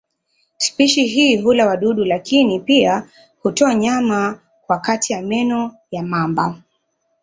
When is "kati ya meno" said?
4.79-5.75